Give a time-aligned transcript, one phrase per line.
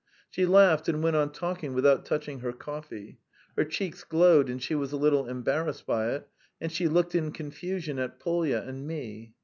[0.31, 3.19] She laughed and went on talking without touching her coffee.
[3.55, 6.27] Her cheeks glowed and she was a little embarrassed by it,
[6.59, 9.35] and she looked in confusion at Polya and me.